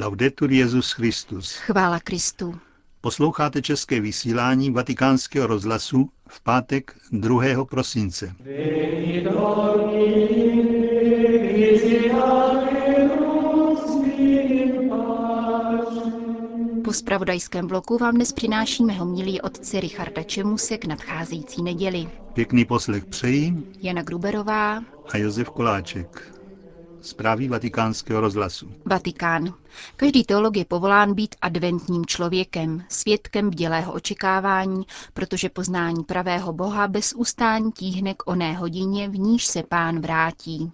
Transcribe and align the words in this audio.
Laudetur 0.00 0.52
Jezus 0.52 0.92
Christus. 0.92 1.52
Chvála 1.52 2.00
Kristu. 2.00 2.54
Posloucháte 3.00 3.62
české 3.62 4.00
vysílání 4.00 4.70
Vatikánského 4.70 5.46
rozhlasu 5.46 6.10
v 6.28 6.40
pátek 6.40 6.96
2. 7.12 7.64
prosince. 7.64 8.34
Po 16.84 16.92
spravodajském 16.92 17.66
bloku 17.66 17.98
vám 17.98 18.14
dnes 18.14 18.32
přinášíme 18.32 18.92
homilí 18.92 19.40
otce 19.40 19.80
Richarda 19.80 20.22
Čemuse 20.22 20.78
k 20.78 20.84
nadcházející 20.84 21.62
neděli. 21.62 22.08
Pěkný 22.32 22.64
poslech 22.64 23.04
přejí 23.04 23.64
Jana 23.80 24.02
Gruberová 24.02 24.76
a 25.10 25.16
Josef 25.16 25.50
Koláček. 25.50 26.37
Zprávy 27.00 27.48
vatikánského 27.48 28.20
rozhlasu. 28.20 28.72
Vatikán. 28.84 29.54
Každý 29.96 30.24
teolog 30.24 30.56
je 30.56 30.64
povolán 30.64 31.14
být 31.14 31.34
adventním 31.40 32.06
člověkem, 32.06 32.84
svědkem 32.88 33.50
bdělého 33.50 33.92
očekávání, 33.92 34.86
protože 35.14 35.48
poznání 35.48 36.04
pravého 36.04 36.52
Boha 36.52 36.88
bez 36.88 37.12
ustání 37.16 37.72
tíhne 37.72 38.14
k 38.14 38.30
oné 38.30 38.52
hodině, 38.52 39.08
v 39.08 39.18
níž 39.18 39.46
se 39.46 39.62
pán 39.62 40.00
vrátí. 40.00 40.72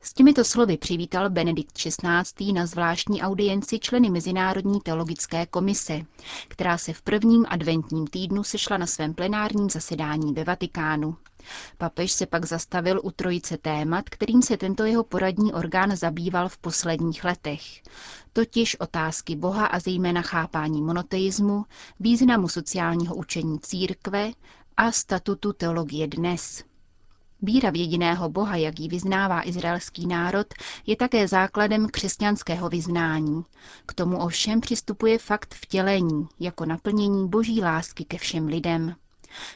S 0.00 0.14
těmito 0.14 0.44
slovy 0.44 0.76
přivítal 0.76 1.30
Benedikt 1.30 1.72
XVI. 1.72 2.52
na 2.52 2.66
zvláštní 2.66 3.22
audienci 3.22 3.78
členy 3.78 4.10
Mezinárodní 4.10 4.80
teologické 4.80 5.46
komise, 5.46 6.00
která 6.48 6.78
se 6.78 6.92
v 6.92 7.02
prvním 7.02 7.46
adventním 7.48 8.06
týdnu 8.06 8.44
sešla 8.44 8.76
na 8.76 8.86
svém 8.86 9.14
plenárním 9.14 9.70
zasedání 9.70 10.32
ve 10.32 10.44
Vatikánu. 10.44 11.16
Papež 11.78 12.12
se 12.12 12.26
pak 12.26 12.44
zastavil 12.44 13.00
u 13.04 13.10
trojice 13.10 13.58
témat, 13.58 14.08
kterým 14.10 14.42
se 14.42 14.56
tento 14.56 14.84
jeho 14.84 15.04
poradní 15.04 15.52
orgán 15.52 15.96
zabýval 15.96 16.48
v 16.48 16.58
posledních 16.58 17.24
letech. 17.24 17.62
Totiž 18.32 18.80
otázky 18.80 19.36
Boha 19.36 19.66
a 19.66 19.78
zejména 19.78 20.22
chápání 20.22 20.82
monoteismu, 20.82 21.64
významu 22.00 22.48
sociálního 22.48 23.14
učení 23.14 23.58
církve 23.60 24.30
a 24.76 24.92
statutu 24.92 25.52
teologie 25.52 26.08
dnes. 26.08 26.64
Víra 27.44 27.70
v 27.70 27.76
jediného 27.76 28.28
Boha, 28.28 28.56
jak 28.56 28.80
ji 28.80 28.88
vyznává 28.88 29.48
izraelský 29.48 30.06
národ, 30.06 30.46
je 30.86 30.96
také 30.96 31.28
základem 31.28 31.88
křesťanského 31.88 32.68
vyznání. 32.68 33.42
K 33.86 33.94
tomu 33.94 34.18
ovšem 34.18 34.60
přistupuje 34.60 35.18
fakt 35.18 35.54
vtělení, 35.54 36.28
jako 36.40 36.64
naplnění 36.64 37.28
boží 37.28 37.60
lásky 37.62 38.04
ke 38.04 38.18
všem 38.18 38.46
lidem. 38.46 38.94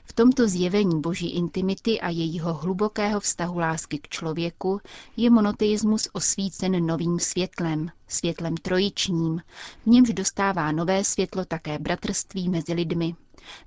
V 0.04 0.12
tomto 0.12 0.48
zjevení 0.48 1.00
boží 1.00 1.30
intimity 1.30 2.00
a 2.00 2.08
jejího 2.08 2.54
hlubokého 2.54 3.20
vztahu 3.20 3.58
lásky 3.58 3.98
k 3.98 4.08
člověku 4.08 4.80
je 5.16 5.30
monoteismus 5.30 6.08
osvícen 6.12 6.86
novým 6.86 7.18
světlem, 7.18 7.90
světlem 8.08 8.56
trojičním, 8.56 9.40
v 9.82 9.86
němž 9.86 10.08
dostává 10.08 10.72
nové 10.72 11.04
světlo 11.04 11.44
také 11.44 11.78
bratrství 11.78 12.48
mezi 12.48 12.72
lidmi, 12.72 13.14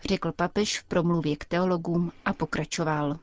řekl 0.07 0.31
papež 0.31 0.79
v 0.79 0.83
promluvě 0.83 1.35
k 1.35 1.45
teologům 1.45 2.11
a 2.25 2.33
pokračoval. 2.33 3.19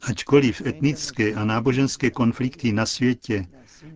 Ačkoliv 0.00 0.62
etnické 0.66 1.34
a 1.34 1.44
náboženské 1.44 2.10
konflikty 2.10 2.72
na 2.72 2.86
světě 2.86 3.46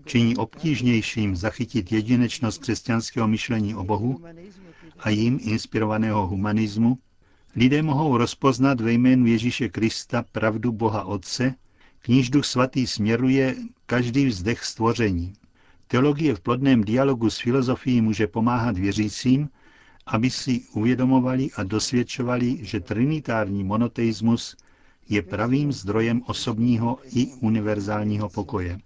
činí 0.05 0.37
obtížnějším 0.37 1.37
zachytit 1.37 1.93
jedinečnost 1.93 2.59
křesťanského 2.59 3.29
myšlení 3.29 3.75
o 3.75 3.85
Bohu 3.85 4.25
a 4.99 5.11
jim 5.11 5.39
inspirovaného 5.43 6.27
humanismu, 6.27 6.99
lidé 7.57 7.83
mohou 7.83 8.17
rozpoznat 8.17 8.81
ve 8.81 8.93
jménu 8.93 9.27
Ježíše 9.27 9.69
Krista 9.69 10.25
pravdu 10.33 10.73
Boha 10.73 11.05
Otce, 11.05 11.55
k 11.99 12.09
níž 12.09 12.31
Duch 12.31 12.45
Svatý 12.45 12.87
směruje 12.87 13.57
každý 13.87 14.27
vzdech 14.27 14.65
stvoření. 14.65 15.33
Teologie 15.87 16.35
v 16.35 16.41
plodném 16.41 16.85
dialogu 16.85 17.31
s 17.31 17.39
filozofií 17.39 18.01
může 18.01 18.27
pomáhat 18.27 18.79
věřícím, 18.79 19.49
aby 20.07 20.31
si 20.31 20.61
uvědomovali 20.73 21.49
a 21.57 21.63
dosvědčovali, 21.63 22.59
že 22.63 22.81
trinitární 22.81 23.65
monoteismus 23.65 24.57
je 25.09 25.23
pravým 25.23 25.73
zdrojem 25.73 26.23
osobního 26.27 26.99
i 27.05 27.27
univerzálního 27.27 28.29
pokoje. 28.29 28.79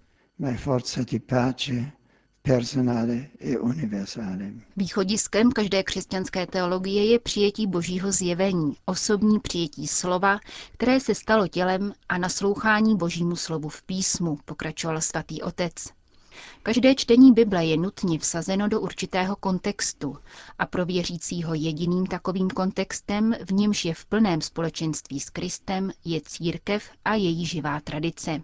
Východiskem 4.77 5.51
každé 5.51 5.83
křesťanské 5.83 6.47
teologie 6.47 7.05
je 7.05 7.19
přijetí 7.19 7.67
božího 7.67 8.11
zjevení, 8.11 8.75
osobní 8.85 9.39
přijetí 9.39 9.87
slova, 9.87 10.39
které 10.73 10.99
se 10.99 11.15
stalo 11.15 11.47
tělem 11.47 11.93
a 12.09 12.17
naslouchání 12.17 12.97
božímu 12.97 13.35
slovu 13.35 13.69
v 13.69 13.83
písmu, 13.83 14.37
pokračoval 14.45 15.01
svatý 15.01 15.41
otec. 15.41 15.73
Každé 16.63 16.95
čtení 16.95 17.31
Bible 17.33 17.65
je 17.65 17.77
nutně 17.77 18.19
vsazeno 18.19 18.67
do 18.67 18.81
určitého 18.81 19.35
kontextu 19.35 20.17
a 20.59 20.65
pro 20.65 20.85
věřícího 20.85 21.53
jediným 21.53 22.05
takovým 22.05 22.49
kontextem, 22.49 23.35
v 23.45 23.51
němž 23.51 23.85
je 23.85 23.93
v 23.93 24.05
plném 24.05 24.41
společenství 24.41 25.19
s 25.19 25.29
Kristem, 25.29 25.91
je 26.05 26.21
církev 26.21 26.89
a 27.05 27.15
její 27.15 27.45
živá 27.45 27.79
tradice. 27.79 28.41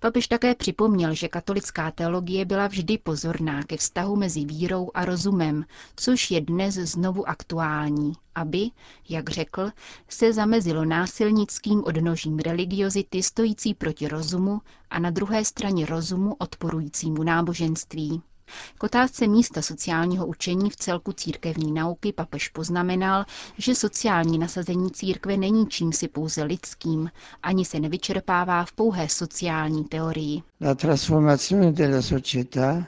Papež 0.00 0.28
také 0.28 0.54
připomněl, 0.54 1.14
že 1.14 1.28
katolická 1.28 1.90
teologie 1.90 2.44
byla 2.44 2.66
vždy 2.66 2.98
pozorná 2.98 3.62
ke 3.62 3.76
vztahu 3.76 4.16
mezi 4.16 4.44
vírou 4.44 4.90
a 4.94 5.04
rozumem, 5.04 5.64
což 5.96 6.30
je 6.30 6.40
dnes 6.40 6.74
znovu 6.74 7.28
aktuální, 7.28 8.12
aby, 8.34 8.70
jak 9.08 9.30
řekl, 9.30 9.70
se 10.08 10.32
zamezilo 10.32 10.84
násilnickým 10.84 11.84
odnožím 11.84 12.38
religiozity 12.38 13.22
stojící 13.22 13.74
proti 13.74 14.08
rozumu 14.08 14.60
a 14.90 14.98
na 14.98 15.10
druhé 15.10 15.44
straně 15.44 15.86
rozumu 15.86 16.34
odporujícímu 16.38 17.22
náboženství. 17.22 18.22
K 18.78 18.84
otázce 18.84 19.26
místa 19.26 19.62
sociálního 19.62 20.26
učení 20.26 20.70
v 20.70 20.76
celku 20.76 21.12
církevní 21.12 21.72
nauky 21.72 22.12
papež 22.12 22.48
poznamenal, 22.48 23.24
že 23.58 23.74
sociální 23.74 24.38
nasazení 24.38 24.90
církve 24.90 25.36
není 25.36 25.66
čímsi 25.66 26.08
pouze 26.08 26.42
lidským, 26.42 27.10
ani 27.42 27.64
se 27.64 27.80
nevyčerpává 27.80 28.64
v 28.64 28.72
pouhé 28.72 29.08
sociální 29.08 29.84
teorii. 29.84 30.42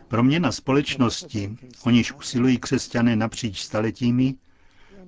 Proměna 0.09 0.53
společnosti, 0.53 1.57
o 1.85 1.91
níž 1.91 2.13
usilují 2.13 2.59
křesťané 2.59 3.17
napříč 3.17 3.61
staletími, 3.63 4.35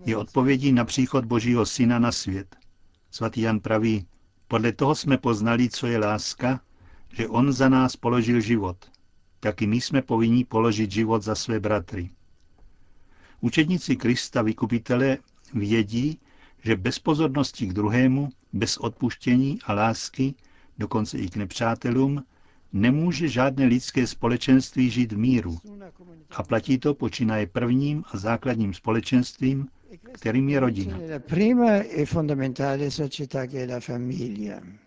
je 0.04 0.16
odpovědí 0.16 0.72
na 0.72 0.84
příchod 0.84 1.24
Božího 1.24 1.66
Syna 1.66 1.98
na 1.98 2.12
svět. 2.12 2.56
Svatý 3.10 3.40
Jan 3.40 3.60
praví, 3.60 4.06
podle 4.48 4.72
toho 4.72 4.94
jsme 4.94 5.18
poznali, 5.18 5.68
co 5.68 5.86
je 5.86 5.98
láska, 5.98 6.60
že 7.12 7.28
on 7.28 7.52
za 7.52 7.68
nás 7.68 7.96
položil 7.96 8.40
život– 8.40 8.76
tak 9.40 9.62
i 9.62 9.66
my 9.66 9.80
jsme 9.80 10.02
povinni 10.02 10.44
položit 10.44 10.90
život 10.90 11.22
za 11.22 11.34
své 11.34 11.60
bratry. 11.60 12.10
Učedníci 13.40 13.96
Krista 13.96 14.42
vykupitele 14.42 15.18
vědí, 15.54 16.18
že 16.64 16.76
bez 16.76 16.98
pozornosti 16.98 17.66
k 17.66 17.72
druhému, 17.72 18.28
bez 18.52 18.76
odpuštění 18.76 19.58
a 19.64 19.72
lásky, 19.72 20.34
dokonce 20.78 21.18
i 21.18 21.28
k 21.28 21.36
nepřátelům, 21.36 22.24
nemůže 22.72 23.28
žádné 23.28 23.66
lidské 23.66 24.06
společenství 24.06 24.90
žít 24.90 25.12
v 25.12 25.18
míru. 25.18 25.58
A 26.30 26.42
platí 26.42 26.78
to 26.78 26.94
počínaje 26.94 27.46
prvním 27.46 28.04
a 28.12 28.16
základním 28.16 28.74
společenstvím, 28.74 29.68
kterým 30.12 30.48
je 30.48 30.60
rodina. 30.60 30.98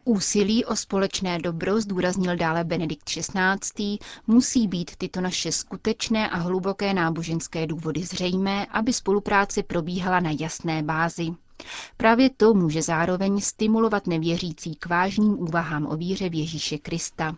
Úsilí 0.06 0.66
o 0.66 0.76
společné 0.76 1.40
dobro, 1.40 1.82
zdůraznil 1.82 2.36
dále 2.36 2.64
Benedikt 2.64 3.04
XVI., 3.04 3.98
musí 4.28 4.68
být 4.68 4.96
tyto 4.96 5.22
naše 5.22 5.52
skutečné 5.52 6.30
a 6.30 6.38
hluboké 6.38 6.94
náboženské 6.94 7.68
důvody 7.68 8.04
zřejmé, 8.04 8.66
aby 8.66 8.94
spolupráce 8.94 9.64
probíhala 9.64 10.20
na 10.20 10.32
jasné 10.40 10.84
bázi. 10.84 11.28
Právě 11.98 12.30
to 12.30 12.54
může 12.54 12.82
zároveň 12.82 13.42
stimulovat 13.42 14.08
nevěřící 14.08 14.76
k 14.76 14.86
vážným 14.86 15.40
úvahám 15.40 15.88
o 15.88 15.98
víře 15.98 16.30
v 16.30 16.34
Ježíše 16.34 16.78
Krista, 16.78 17.36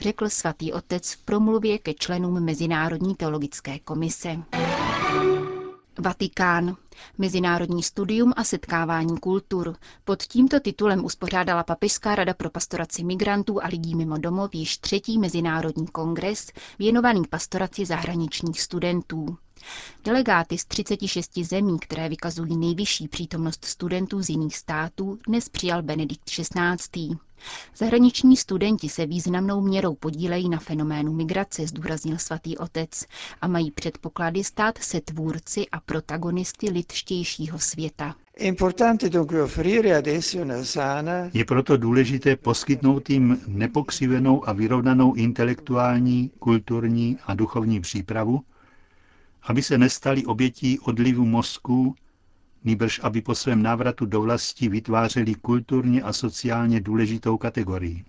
řekl 0.00 0.28
svatý 0.28 0.72
otec 0.72 1.12
v 1.12 1.24
promluvě 1.24 1.78
ke 1.78 1.94
členům 1.94 2.44
Mezinárodní 2.44 3.14
teologické 3.14 3.78
komise. 3.78 4.36
Vatikán. 5.98 6.76
Mezinárodní 7.18 7.82
studium 7.82 8.32
a 8.36 8.44
setkávání 8.44 9.18
kultur. 9.18 9.76
Pod 10.04 10.22
tímto 10.22 10.60
titulem 10.60 11.04
uspořádala 11.04 11.62
Papežská 11.64 12.14
rada 12.14 12.34
pro 12.34 12.50
pastoraci 12.50 13.04
migrantů 13.04 13.64
a 13.64 13.66
lidí 13.66 13.94
mimo 13.94 14.18
domov 14.18 14.54
již 14.54 14.78
třetí 14.78 15.18
mezinárodní 15.18 15.86
kongres 15.86 16.52
věnovaný 16.78 17.22
pastoraci 17.30 17.86
zahraničních 17.86 18.60
studentů. 18.60 19.36
Delegáty 20.04 20.58
z 20.58 20.64
36 20.64 21.38
zemí, 21.38 21.78
které 21.78 22.08
vykazují 22.08 22.56
nejvyšší 22.56 23.08
přítomnost 23.08 23.64
studentů 23.64 24.22
z 24.22 24.28
jiných 24.28 24.56
států, 24.56 25.18
dnes 25.28 25.48
přijal 25.48 25.82
Benedikt 25.82 26.24
XVI. 26.24 27.16
Zahraniční 27.76 28.36
studenti 28.36 28.88
se 28.88 29.06
významnou 29.06 29.60
měrou 29.60 29.94
podílejí 29.94 30.48
na 30.48 30.58
fenoménu 30.58 31.12
migrace, 31.12 31.66
zdůraznil 31.66 32.18
svatý 32.18 32.58
otec, 32.58 33.04
a 33.40 33.48
mají 33.48 33.70
předpoklady 33.70 34.44
stát 34.44 34.78
se 34.78 35.00
tvůrci 35.00 35.66
a 35.72 35.80
protagonisty 35.80 36.70
lidštějšího 36.70 37.58
světa. 37.58 38.14
Je 41.32 41.44
proto 41.44 41.76
důležité 41.76 42.36
poskytnout 42.36 43.10
jim 43.10 43.40
nepokřivenou 43.46 44.48
a 44.48 44.52
vyrovnanou 44.52 45.14
intelektuální, 45.14 46.30
kulturní 46.38 47.18
a 47.26 47.34
duchovní 47.34 47.80
přípravu, 47.80 48.40
aby 49.42 49.62
se 49.62 49.78
nestali 49.78 50.26
obětí 50.26 50.78
odlivu 50.78 51.26
mozků, 51.26 51.94
nýbrž 52.64 53.00
aby 53.02 53.22
po 53.22 53.34
svém 53.34 53.62
návratu 53.62 54.06
do 54.06 54.22
vlasti 54.22 54.68
vytvářeli 54.68 55.34
kulturně 55.34 56.02
a 56.02 56.12
sociálně 56.12 56.80
důležitou 56.80 57.36
kategorii. 57.38 58.04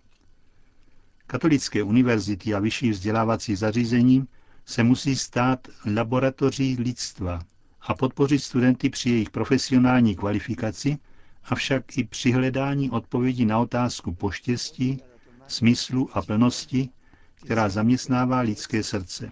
Katolické 1.27 1.83
univerzity 1.83 2.53
a 2.53 2.59
vyšší 2.59 2.89
vzdělávací 2.89 3.55
zařízení 3.55 4.27
se 4.65 4.83
musí 4.83 5.15
stát 5.15 5.67
laboratoří 5.95 6.77
lidstva 6.79 7.39
a 7.81 7.93
podpořit 7.93 8.39
studenty 8.39 8.89
při 8.89 9.09
jejich 9.09 9.29
profesionální 9.29 10.15
kvalifikaci, 10.15 10.97
avšak 11.43 11.97
i 11.97 12.03
při 12.03 12.31
hledání 12.31 12.89
odpovědi 12.89 13.45
na 13.45 13.59
otázku 13.59 14.11
poštěstí, 14.15 15.01
smyslu 15.47 16.09
a 16.17 16.21
plnosti, 16.21 16.89
která 17.35 17.69
zaměstnává 17.69 18.39
lidské 18.39 18.83
srdce. 18.83 19.31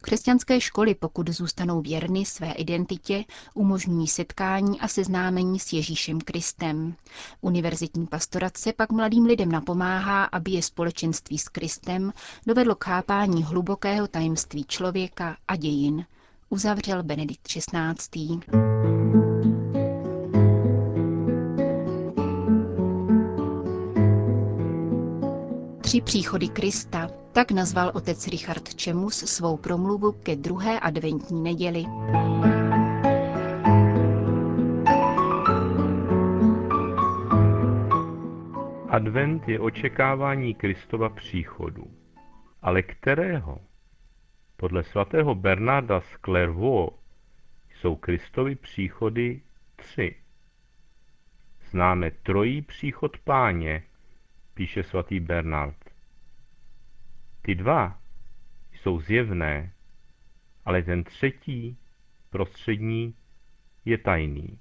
Křesťanské 0.00 0.60
školy, 0.60 0.94
pokud 0.94 1.28
zůstanou 1.28 1.80
věrny 1.80 2.24
své 2.24 2.52
identitě, 2.52 3.24
umožňují 3.54 4.06
setkání 4.06 4.80
a 4.80 4.88
seznámení 4.88 5.58
s 5.58 5.72
Ježíšem 5.72 6.20
Kristem. 6.20 6.94
Univerzitní 7.40 8.06
pastorace 8.06 8.72
pak 8.72 8.92
mladým 8.92 9.24
lidem 9.24 9.52
napomáhá, 9.52 10.24
aby 10.24 10.50
je 10.50 10.62
společenství 10.62 11.38
s 11.38 11.48
Kristem 11.48 12.12
dovedlo 12.46 12.74
k 12.74 12.84
chápání 12.84 13.42
hlubokého 13.42 14.08
tajemství 14.08 14.64
člověka 14.64 15.36
a 15.48 15.56
dějin, 15.56 16.06
uzavřel 16.48 17.02
Benedikt 17.02 17.48
XVI. 17.48 18.40
Tři 25.80 26.00
příchody 26.00 26.48
Krista, 26.48 27.21
tak 27.32 27.50
nazval 27.50 27.90
otec 27.94 28.28
Richard 28.28 28.74
Čemus 28.74 29.14
svou 29.14 29.56
promluvu 29.56 30.12
ke 30.12 30.36
druhé 30.36 30.80
adventní 30.80 31.42
neděli. 31.42 31.84
Advent 38.88 39.48
je 39.48 39.60
očekávání 39.60 40.54
Kristova 40.54 41.08
příchodu. 41.08 41.90
Ale 42.62 42.82
kterého? 42.82 43.58
Podle 44.56 44.82
svatého 44.84 45.34
Bernarda 45.34 46.00
z 46.00 46.16
Clairvaux 46.24 46.92
jsou 47.74 47.96
Kristovy 47.96 48.54
příchody 48.54 49.40
tři. 49.76 50.16
Známe 51.70 52.10
trojí 52.10 52.62
příchod 52.62 53.18
páně, 53.18 53.82
píše 54.54 54.82
svatý 54.82 55.20
Bernard. 55.20 55.91
Ty 57.42 57.54
dva 57.54 57.98
jsou 58.72 59.00
zjevné, 59.00 59.72
ale 60.64 60.82
ten 60.82 61.04
třetí, 61.04 61.76
prostřední, 62.30 63.14
je 63.84 63.98
tajný. 63.98 64.58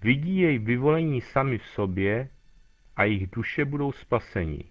Vidí 0.00 0.36
jej 0.36 0.58
vyvolení 0.58 1.20
sami 1.20 1.58
v 1.58 1.66
sobě 1.66 2.28
a 2.96 3.04
jejich 3.04 3.30
duše 3.30 3.64
budou 3.64 3.92
spaseni. 3.92 4.64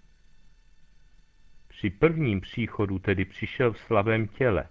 Při 1.68 1.90
prvním 1.90 2.42
příchodu 2.42 3.00
tedy 3.00 3.26
přišel 3.26 3.74
v 3.74 3.80
slavém 3.80 4.28
těle. 4.28 4.70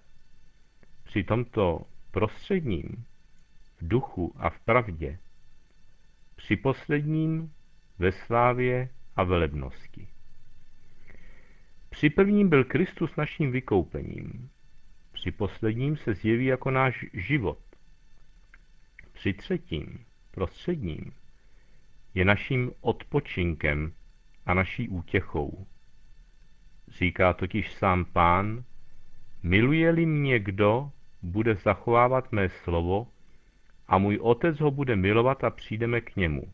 Při 1.05 1.25
tomto 1.25 1.87
prostředním, 2.11 3.05
v 3.81 3.89
duchu 3.89 4.35
a 4.37 4.51
v 4.51 4.61
pravdě. 4.61 5.19
Při 6.37 6.57
posledním 6.57 7.53
ve 7.99 8.13
slávě 8.13 8.89
a 9.17 9.25
velebnosti. 9.25 10.09
Při 11.97 12.11
prvním 12.11 12.49
byl 12.49 12.65
Kristus 12.65 13.17
naším 13.17 13.51
vykoupením. 13.51 14.51
Při 15.13 15.31
posledním 15.31 15.97
se 15.97 16.15
zjeví 16.15 16.47
jako 16.47 16.71
náš 16.71 17.05
život. 17.13 17.59
Při 19.13 19.33
třetím, 19.33 20.05
prostředním, 20.31 21.13
je 22.15 22.25
naším 22.25 22.73
odpočinkem 22.81 23.93
a 24.47 24.55
naší 24.55 24.89
útěchou. 24.89 25.67
Říká 26.89 27.33
totiž 27.33 27.75
sám 27.75 28.05
pán, 28.05 28.65
miluje-li 29.43 30.07
mě 30.07 30.39
kdo, 30.39 30.91
bude 31.23 31.55
zachovávat 31.55 32.33
mé 32.33 32.49
slovo 32.49 33.07
a 33.89 33.99
můj 33.99 34.19
otec 34.23 34.61
ho 34.61 34.71
bude 34.71 34.97
milovat 34.97 35.45
a 35.45 35.51
přijdeme 35.51 36.01
k 36.01 36.17
němu. 36.17 36.53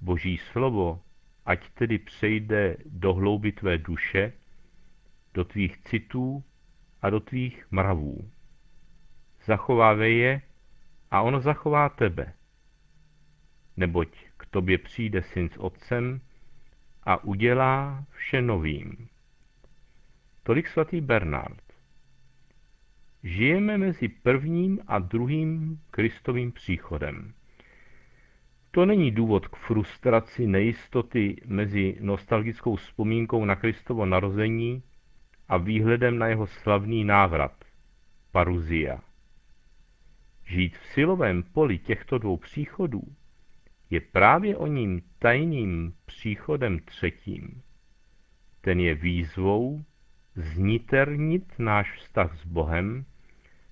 Boží 0.00 0.38
slovo, 0.38 1.00
ať 1.46 1.70
tedy 1.70 1.98
přejde 1.98 2.76
do 2.86 3.14
hlouby 3.14 3.52
tvé 3.52 3.78
duše, 3.78 4.32
do 5.34 5.44
tvých 5.44 5.78
citů 5.78 6.44
a 7.02 7.10
do 7.10 7.20
tvých 7.20 7.66
mravů. 7.70 8.30
Zachovávej 9.44 10.18
je 10.18 10.42
a 11.10 11.22
ono 11.22 11.40
zachová 11.40 11.88
tebe. 11.88 12.32
Neboť 13.76 14.08
k 14.36 14.46
tobě 14.46 14.78
přijde 14.78 15.22
syn 15.22 15.48
s 15.48 15.56
otcem 15.56 16.20
a 17.02 17.24
udělá 17.24 18.04
vše 18.10 18.42
novým. 18.42 19.08
Tolik 20.42 20.68
svatý 20.68 21.00
Bernard. 21.00 21.62
Žijeme 23.22 23.78
mezi 23.78 24.08
prvním 24.08 24.80
a 24.86 24.98
druhým 24.98 25.80
Kristovým 25.90 26.52
příchodem. 26.52 27.34
To 28.74 28.86
není 28.86 29.10
důvod 29.10 29.48
k 29.48 29.56
frustraci 29.56 30.46
nejistoty 30.46 31.36
mezi 31.46 31.96
nostalgickou 32.00 32.76
vzpomínkou 32.76 33.44
na 33.44 33.56
Kristovo 33.56 34.06
narození 34.06 34.82
a 35.48 35.56
výhledem 35.56 36.18
na 36.18 36.26
jeho 36.26 36.46
slavný 36.46 37.04
návrat, 37.04 37.64
paruzia. 38.30 39.00
Žít 40.44 40.76
v 40.76 40.86
silovém 40.86 41.42
poli 41.42 41.78
těchto 41.78 42.18
dvou 42.18 42.36
příchodů 42.36 43.02
je 43.90 44.00
právě 44.00 44.56
o 44.56 44.66
ním 44.66 45.02
tajným 45.18 45.94
příchodem 46.06 46.78
třetím. 46.78 47.62
Ten 48.60 48.80
je 48.80 48.94
výzvou 48.94 49.84
zniternit 50.34 51.58
náš 51.58 51.92
vztah 51.92 52.38
s 52.38 52.46
Bohem, 52.46 53.04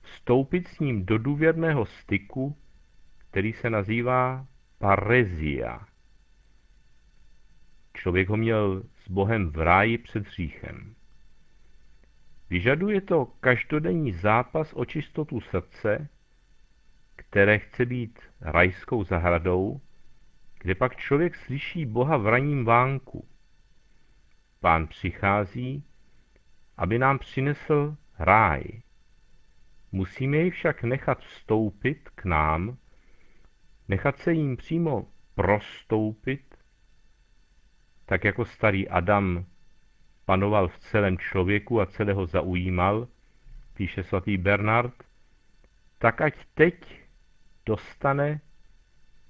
vstoupit 0.02 0.69
s 0.69 0.79
ním 0.81 1.06
do 1.06 1.19
důvěrného 1.19 1.87
styku, 1.87 2.56
který 3.19 3.52
se 3.52 3.70
nazývá 3.70 4.47
parezia. 4.81 5.87
Člověk 7.94 8.29
ho 8.29 8.37
měl 8.37 8.82
s 9.05 9.09
Bohem 9.09 9.50
v 9.50 9.61
ráji 9.61 9.99
před 9.99 10.26
hříchem. 10.26 10.95
Vyžaduje 12.50 13.00
to 13.00 13.26
každodenní 13.26 14.12
zápas 14.12 14.73
o 14.73 14.85
čistotu 14.85 15.40
srdce, 15.40 16.09
které 17.16 17.59
chce 17.59 17.87
být 17.87 18.21
rajskou 18.40 19.04
zahradou, 19.04 19.81
kde 20.59 20.75
pak 20.75 20.97
člověk 20.97 21.37
slyší 21.37 21.87
Boha 21.87 22.16
v 22.16 22.26
raním 22.26 22.64
vánku. 22.64 23.28
Pán 24.61 24.87
přichází, 24.87 25.85
aby 26.76 26.99
nám 26.99 27.19
přinesl 27.19 27.97
ráj. 28.19 28.62
Musíme 29.93 30.37
jej 30.37 30.50
však 30.50 30.83
nechat 30.83 31.21
vstoupit 31.21 32.09
k 32.14 32.25
nám, 32.25 32.76
nechat 33.90 34.18
se 34.18 34.32
jim 34.32 34.56
přímo 34.56 35.06
prostoupit, 35.35 36.54
tak 38.06 38.25
jako 38.25 38.44
starý 38.44 38.88
Adam 38.88 39.44
panoval 40.25 40.68
v 40.68 40.78
celém 40.78 41.18
člověku 41.18 41.80
a 41.80 41.87
celého 41.87 42.26
zaujímal, 42.26 43.09
píše 43.75 44.02
svatý 44.02 44.37
Bernard, 44.37 44.94
tak 45.99 46.20
ať 46.20 46.35
teď 46.54 47.00
dostane 47.66 48.40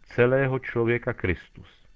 celého 0.02 0.58
člověka 0.58 1.12
Kristus. 1.12 1.88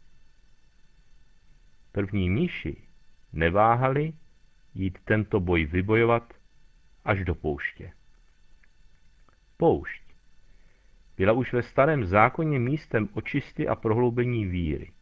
První 1.92 2.30
míši 2.30 2.88
neváhali 3.32 4.12
jít 4.74 4.98
tento 5.04 5.40
boj 5.40 5.64
vybojovat 5.64 6.34
až 7.04 7.24
do 7.24 7.34
pouště. 7.34 7.92
Poušť 9.56 10.03
byla 11.16 11.32
už 11.32 11.52
ve 11.52 11.62
starém 11.62 12.04
zákoně 12.04 12.58
místem 12.58 13.08
očisty 13.14 13.68
a 13.68 13.74
prohloubení 13.74 14.46
víry. 14.46 14.92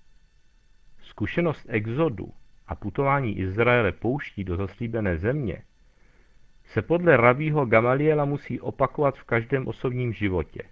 Zkušenost 1.02 1.66
exodu 1.69 2.33
a 2.66 2.75
putování 2.75 3.38
Izraele 3.38 3.92
pouští 3.92 4.45
do 4.45 4.57
zaslíbené 4.57 5.19
země 5.19 5.62
se 6.64 6.83
podle 6.83 7.16
rabího 7.16 7.66
Gamaliela 7.66 8.25
musí 8.25 8.61
opakovat 8.61 9.19
v 9.19 9.25
každém 9.25 9.69
osobním 9.69 10.12
životě. 10.12 10.62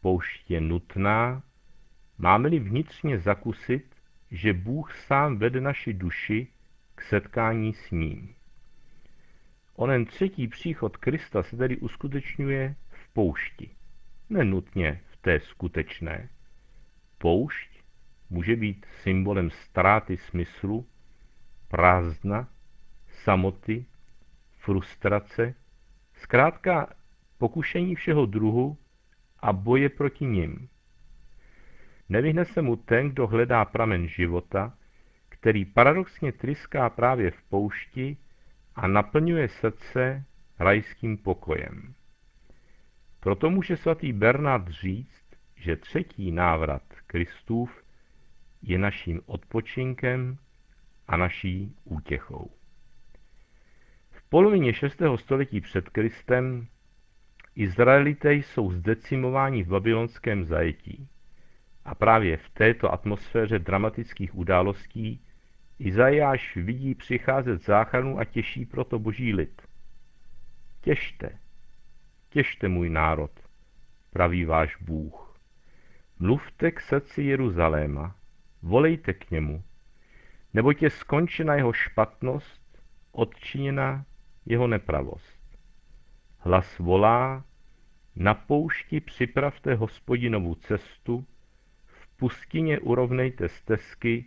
Poušť 0.00 0.50
je 0.50 0.60
nutná, 0.60 1.42
máme-li 2.18 2.58
vnitřně 2.58 3.18
zakusit, 3.18 3.94
že 4.30 4.52
Bůh 4.52 4.96
sám 4.96 5.36
vede 5.36 5.60
naši 5.60 5.92
duši 5.92 6.48
k 6.94 7.02
setkání 7.02 7.74
s 7.74 7.90
ním. 7.90 8.34
Onen 9.76 10.04
třetí 10.04 10.48
příchod 10.48 10.96
Krista 10.96 11.42
se 11.42 11.56
tedy 11.56 11.76
uskutečňuje 11.76 12.74
poušti. 13.12 13.75
Nenutně 14.30 15.00
v 15.06 15.16
té 15.16 15.40
skutečné. 15.40 16.28
Poušť 17.18 17.82
může 18.30 18.56
být 18.56 18.86
symbolem 19.02 19.50
ztráty 19.50 20.16
smyslu, 20.16 20.86
prázdna, 21.68 22.48
samoty, 23.24 23.86
frustrace, 24.58 25.54
zkrátka 26.14 26.94
pokušení 27.38 27.94
všeho 27.94 28.26
druhu 28.26 28.78
a 29.40 29.52
boje 29.52 29.88
proti 29.88 30.24
nim. 30.24 30.68
Nevyhne 32.08 32.44
se 32.44 32.62
mu 32.62 32.76
ten, 32.76 33.10
kdo 33.10 33.26
hledá 33.26 33.64
pramen 33.64 34.08
života, 34.08 34.78
který 35.28 35.64
paradoxně 35.64 36.32
tryská 36.32 36.90
právě 36.90 37.30
v 37.30 37.42
poušti 37.42 38.16
a 38.74 38.86
naplňuje 38.86 39.48
srdce 39.48 40.24
rajským 40.58 41.16
pokojem. 41.18 41.94
Proto 43.26 43.50
může 43.50 43.76
svatý 43.76 44.12
Bernard 44.12 44.68
říct, 44.68 45.24
že 45.56 45.76
třetí 45.76 46.32
návrat 46.32 46.82
Kristův 47.06 47.82
je 48.62 48.78
naším 48.78 49.20
odpočinkem 49.26 50.38
a 51.08 51.16
naší 51.16 51.74
útěchou. 51.84 52.50
V 54.10 54.22
polovině 54.28 54.74
6. 54.74 55.02
století 55.16 55.60
před 55.60 55.88
Kristem 55.88 56.66
Izraelité 57.54 58.34
jsou 58.34 58.72
zdecimováni 58.72 59.62
v 59.62 59.68
babylonském 59.68 60.44
zajetí. 60.44 61.08
A 61.84 61.94
právě 61.94 62.36
v 62.36 62.50
této 62.50 62.92
atmosféře 62.92 63.58
dramatických 63.58 64.34
událostí 64.34 65.20
Izajáš 65.78 66.56
vidí 66.56 66.94
přicházet 66.94 67.62
záchranu 67.62 68.18
a 68.18 68.24
těší 68.24 68.66
proto 68.66 68.98
boží 68.98 69.34
lid. 69.34 69.62
Těšte, 70.80 71.38
těšte 72.36 72.68
můj 72.68 72.90
národ, 72.90 73.30
praví 74.10 74.44
váš 74.44 74.76
Bůh. 74.76 75.38
Mluvte 76.18 76.70
k 76.70 76.80
srdci 76.80 77.22
Jeruzaléma, 77.22 78.16
volejte 78.62 79.12
k 79.12 79.30
němu, 79.30 79.64
neboť 80.54 80.82
je 80.82 80.90
skončena 80.90 81.54
jeho 81.54 81.72
špatnost, 81.72 82.62
odčiněna 83.12 84.04
jeho 84.46 84.66
nepravost. 84.66 85.58
Hlas 86.38 86.78
volá, 86.78 87.44
na 88.16 88.34
poušti 88.34 89.00
připravte 89.00 89.74
hospodinovu 89.74 90.54
cestu, 90.54 91.26
v 91.86 92.08
pustině 92.16 92.78
urovnejte 92.78 93.48
stezky 93.48 94.24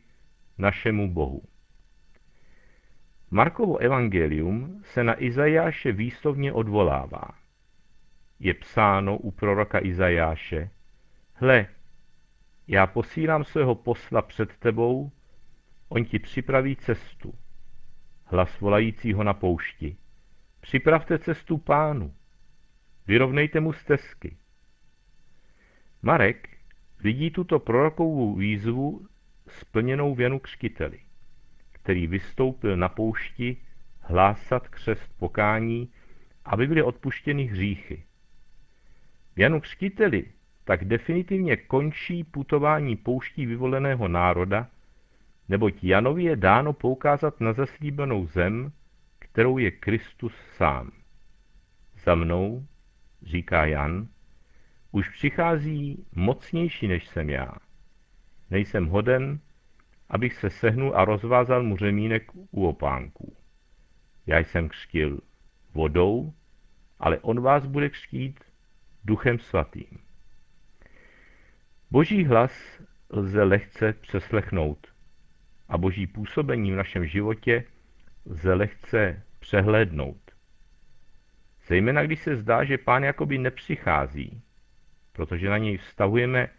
našemu 0.58 1.14
Bohu. 1.14 1.42
Markovo 3.32 3.78
evangelium 3.78 4.84
se 4.86 5.04
na 5.04 5.24
Izajáše 5.24 5.92
výslovně 5.92 6.54
odvolává. 6.54 7.39
Je 8.40 8.54
psáno 8.54 9.18
u 9.18 9.32
proroka 9.32 9.86
Izajáše, 9.86 10.70
hle, 11.34 11.68
já 12.68 12.88
posílám 12.88 13.44
svého 13.44 13.76
posla 13.76 14.22
před 14.22 14.58
tebou, 14.58 15.12
on 15.90 16.06
ti 16.06 16.20
připraví 16.20 16.76
cestu. 16.76 17.34
Hlas 18.26 18.60
volajícího 18.60 19.24
na 19.24 19.34
poušti. 19.34 19.98
Připravte 20.62 21.20
cestu 21.20 21.58
pánu. 21.58 22.14
Vyrovnejte 23.08 23.60
mu 23.60 23.74
stezky. 23.74 24.38
Marek 26.02 26.50
vidí 27.00 27.32
tuto 27.32 27.60
prorokovou 27.60 28.36
výzvu 28.36 29.08
splněnou 29.48 30.16
v 30.16 30.22
Janu 30.22 30.40
Křtiteli, 30.40 31.00
který 31.72 32.08
vystoupil 32.08 32.78
na 32.78 32.90
poušti 32.90 33.58
hlásat 34.00 34.68
křest 34.68 35.18
pokání, 35.18 35.90
aby 36.46 36.68
byly 36.68 36.84
odpuštěny 36.84 37.44
hříchy. 37.44 38.04
Janu 39.40 39.62
Křtiteli 39.62 40.26
tak 40.64 40.86
definitivně 40.86 41.58
končí 41.58 42.24
putování 42.24 42.96
pouští 42.96 43.46
vyvoleného 43.46 44.08
národa, 44.08 44.68
neboť 45.50 45.84
Janovi 45.84 46.24
je 46.24 46.36
dáno 46.36 46.74
poukázat 46.74 47.42
na 47.42 47.54
zaslíbenou 47.54 48.28
zem, 48.28 48.72
kterou 49.20 49.58
je 49.58 49.72
Kristus 49.72 50.34
sám. 50.58 50.92
Za 52.06 52.16
mnou, 52.16 52.68
říká 53.22 53.66
Jan, 53.66 54.08
už 54.92 55.10
přichází 55.10 56.06
mocnější 56.16 56.88
než 56.88 57.08
jsem 57.08 57.30
já. 57.30 57.52
Nejsem 58.50 58.86
hoden, 58.86 59.40
abych 60.10 60.34
se 60.34 60.50
sehnul 60.50 60.92
a 60.96 61.06
rozvázal 61.06 61.64
mu 61.64 61.78
řemínek 61.78 62.32
u 62.52 62.68
opánků. 62.68 63.36
Já 64.28 64.40
jsem 64.40 64.70
křtil 64.70 65.20
vodou, 65.74 66.34
ale 67.00 67.20
on 67.20 67.42
vás 67.42 67.66
bude 67.66 67.90
křtít 67.90 68.49
duchem 69.04 69.40
svatým. 69.40 70.00
Boží 71.92 72.26
hlas 72.26 72.82
lze 73.10 73.44
lehce 73.44 73.94
přeslechnout 73.94 74.88
a 75.70 75.78
boží 75.78 76.08
působení 76.08 76.72
v 76.72 76.76
našem 76.76 77.06
životě 77.06 77.64
lze 78.26 78.54
lehce 78.54 79.24
přehlédnout. 79.40 80.32
Zejména 81.68 82.04
když 82.04 82.20
se 82.20 82.36
zdá, 82.36 82.64
že 82.64 82.78
pán 82.78 83.04
jakoby 83.04 83.38
nepřichází, 83.38 84.42
protože 85.14 85.50
na 85.50 85.58
něj 85.58 85.78
vztahujeme 85.78 86.50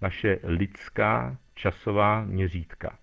naše 0.00 0.38
lidská 0.42 1.38
časová 1.54 2.24
měřítka. 2.24 2.98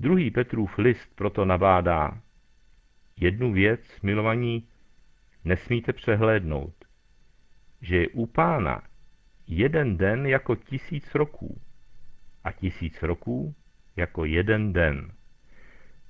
Druhý 0.00 0.30
Petrův 0.30 0.78
list 0.78 1.14
proto 1.14 1.44
nabádá, 1.44 2.20
jednu 3.16 3.52
věc, 3.52 4.00
milovaní, 4.02 4.68
nesmíte 5.44 5.92
přehlédnout, 5.92 6.79
že 7.80 7.96
je 7.96 8.08
u 8.08 8.26
pána 8.26 8.82
jeden 9.46 9.96
den 9.96 10.26
jako 10.26 10.56
tisíc 10.56 11.14
roků 11.14 11.60
a 12.44 12.52
tisíc 12.52 13.02
roků 13.02 13.54
jako 13.96 14.24
jeden 14.24 14.72
den. 14.72 15.12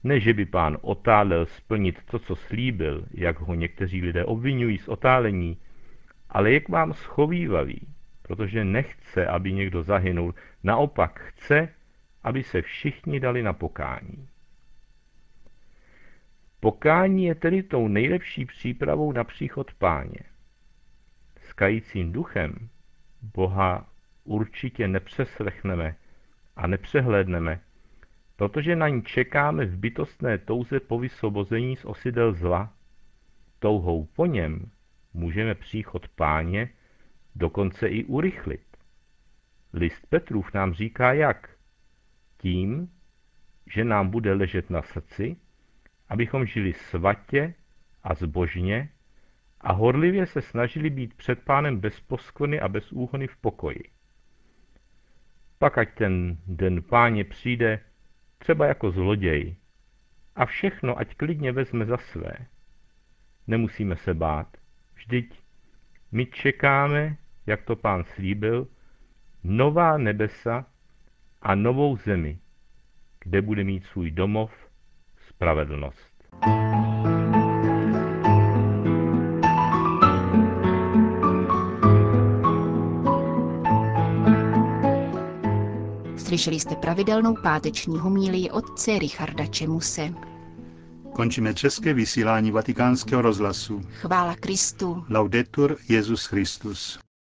Ne, 0.05 0.21
že 0.21 0.35
by 0.35 0.47
pán 0.47 0.79
otálel 0.81 1.47
splnit 1.47 2.05
to, 2.05 2.19
co 2.19 2.37
slíbil, 2.37 3.07
jak 3.11 3.41
ho 3.41 3.55
někteří 3.55 4.03
lidé 4.03 4.25
obvinují 4.25 4.79
z 4.79 4.89
otálení, 4.89 5.59
ale 6.31 6.53
je 6.53 6.61
k 6.61 6.69
vám 6.69 6.93
schovývavý, 6.93 7.89
protože 8.23 8.65
nechce, 8.65 9.27
aby 9.27 9.53
někdo 9.53 9.83
zahynul, 9.83 10.35
naopak 10.63 11.21
chce, 11.21 11.69
aby 12.23 12.43
se 12.43 12.63
všichni 12.63 13.21
dali 13.21 13.43
na 13.43 13.53
pokání. 13.53 14.29
Pokání 16.61 17.25
je 17.25 17.35
tedy 17.35 17.63
tou 17.63 17.89
nejlepší 17.89 18.45
přípravou 18.45 19.13
na 19.13 19.25
příchod 19.25 19.75
páně. 19.75 20.30
S 21.61 21.63
kajícím 21.63 22.13
duchem 22.13 22.69
Boha 23.23 23.87
určitě 24.25 24.89
nepřeslechneme 24.89 25.97
a 26.57 26.67
nepřehlédneme, 26.67 27.61
protože 28.37 28.77
na 28.77 28.89
ní 28.89 29.03
čekáme 29.03 29.67
v 29.67 29.77
bytostné 29.77 30.39
touze 30.39 30.81
po 30.81 30.99
vysvobození 30.99 31.77
z 31.77 31.85
osidel 31.85 32.33
zla. 32.33 32.73
Touhou 33.59 34.05
po 34.05 34.27
něm 34.27 34.71
můžeme 35.15 35.55
příchod 35.55 36.09
páně 36.09 36.71
dokonce 37.35 37.89
i 37.89 38.05
urychlit. 38.05 38.77
List 39.73 40.07
Petrův 40.07 40.55
nám 40.55 40.73
říká 40.73 41.13
jak? 41.13 41.57
Tím, 42.37 42.91
že 43.67 43.85
nám 43.85 44.11
bude 44.11 44.33
ležet 44.33 44.71
na 44.71 44.83
srdci, 44.83 45.37
abychom 46.09 46.47
žili 46.47 46.73
svatě 46.73 47.55
a 48.03 48.15
zbožně 48.15 48.89
a 49.61 49.73
horlivě 49.73 50.27
se 50.27 50.43
snažili 50.43 50.91
být 50.91 51.15
před 51.15 51.45
pánem 51.45 51.81
bez 51.81 52.01
poskvrny 52.01 52.61
a 52.61 52.69
bez 52.69 52.93
úhony 52.93 53.27
v 53.27 53.37
pokoji. 53.37 53.83
Pak 55.59 55.79
ať 55.79 55.95
ten 55.95 56.39
den 56.47 56.83
páně 56.83 57.25
přijde 57.25 57.81
třeba 58.39 58.67
jako 58.67 58.91
zloděj 58.91 59.57
a 60.37 60.47
všechno 60.47 60.99
ať 60.99 61.15
klidně 61.15 61.53
vezme 61.53 61.85
za 61.87 61.97
své. 61.97 62.33
Nemusíme 63.47 63.97
se 63.97 64.15
bát, 64.15 64.57
vždyť 64.95 65.41
my 66.13 66.27
čekáme, 66.27 67.17
jak 67.47 67.63
to 67.63 67.77
pán 67.77 68.05
slíbil, 68.05 68.69
nová 69.45 69.99
nebesa 69.99 70.67
a 71.43 71.55
novou 71.55 71.97
zemi, 71.97 72.39
kde 73.21 73.43
bude 73.43 73.65
mít 73.65 73.85
svůj 73.85 74.11
domov 74.11 74.53
spravedlnost. 75.29 76.11
Slyšeli 86.31 86.61
jste 86.61 86.77
pravidelnou 86.77 87.35
páteční 87.43 87.99
homílii 87.99 88.51
otce 88.51 88.99
Richarda 88.99 89.47
Čemuse. 89.47 90.15
Končíme 91.13 91.55
české 91.55 91.95
vysílání 91.95 92.51
vatikánského 92.51 93.23
rozhlasu. 93.23 93.81
Chvála 94.01 94.35
Kristu. 94.37 95.05
Laudetur 95.09 95.77
Jezus 95.89 96.27
Christus. 96.27 96.99